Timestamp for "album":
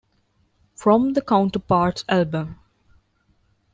2.09-2.57